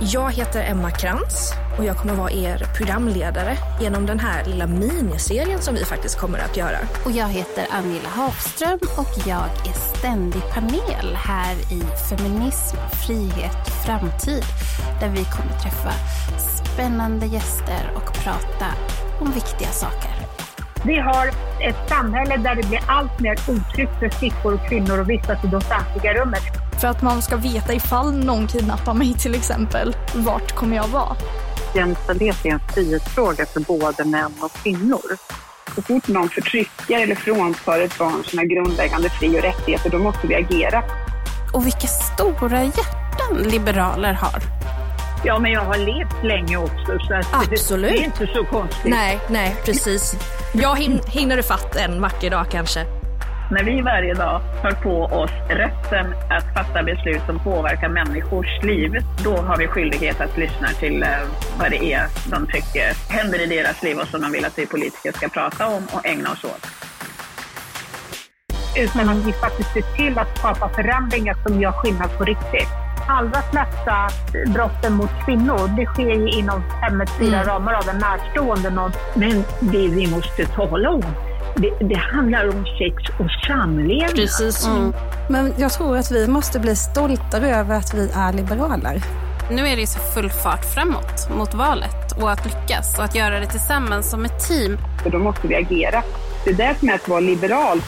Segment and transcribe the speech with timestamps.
[0.00, 5.60] Jag heter Emma Krantz och jag kommer vara er programledare genom den här lilla miniserien
[5.60, 6.78] som vi faktiskt kommer att göra.
[7.04, 14.44] Och jag heter Angela Hafström och jag är ständig panel här i Feminism, frihet, framtid
[15.00, 15.92] där vi kommer träffa
[16.64, 18.66] spännande gäster och prata
[19.20, 20.10] om viktiga saker.
[20.84, 21.26] Vi har
[21.60, 25.46] ett samhälle där det blir allt mer otryggt för flickor och kvinnor att vistas i
[25.46, 26.65] det offentliga rummet.
[26.80, 31.16] För att man ska veta ifall någon kidnappar mig till exempel, vart kommer jag vara?
[31.74, 35.16] Jämställdhet är en frihetsfråga för både män och kvinnor.
[35.74, 40.26] Så fort någon förtrycker eller fråntar ett barn sina grundläggande fri och rättigheter, då måste
[40.26, 40.82] vi agera.
[41.54, 44.42] Och vilka stora hjärtan liberaler har.
[45.24, 47.90] Ja, men jag har levt länge också, så att Absolut.
[47.90, 48.90] det är inte så konstigt.
[48.90, 50.14] Nej, nej, precis.
[50.52, 52.95] Jag hin hinner fatt en vacker dag kanske.
[53.50, 58.92] När vi varje dag tar på oss rätten att fatta beslut som påverkar människors liv,
[59.24, 61.08] då har vi skyldighet att lyssna till eh,
[61.58, 64.66] vad det är de tycker händer i deras liv och som de vill att vi
[64.66, 66.66] politiker ska prata om och ägna oss åt.
[68.78, 72.68] Utan att vi faktiskt ser till att skapa förändringar som gör skillnad på riktigt.
[73.08, 74.08] Allra flesta
[74.46, 78.70] brotten mot kvinnor, det sker ju inom hemmets fyra ramar av en närstående.
[79.14, 81.04] Men det vi måste tala om,
[81.56, 84.14] det, det handlar om sex och samlevnad.
[84.14, 84.68] Precis.
[85.30, 89.02] Men jag tror att vi måste bli stoltare över att vi är liberaler.
[89.50, 93.14] Nu är det ju så full fart framåt mot valet och att lyckas och att
[93.14, 94.78] göra det tillsammans som ett team.
[95.02, 96.02] För då måste vi agera.
[96.44, 97.82] Det är det som är att vara liberal.